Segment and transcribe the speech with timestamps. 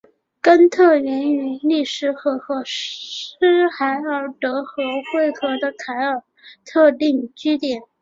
[0.41, 3.35] 根特源于利斯河和斯
[3.77, 4.81] 海尔德河
[5.13, 6.23] 汇合的凯尔
[6.65, 7.83] 特定居点。